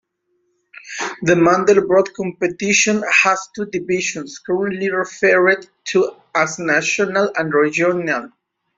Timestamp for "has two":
3.07-3.67